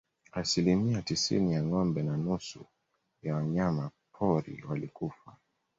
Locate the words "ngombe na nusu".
1.63-2.65